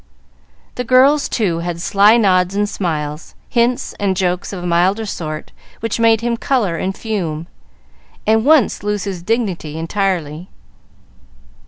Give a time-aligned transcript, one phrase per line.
[0.73, 5.51] The girls, too, had sly nods and smiles, hints and jokes of a milder sort,
[5.79, 7.45] which made him color and fume,
[8.25, 10.49] and once lose his dignity entirely.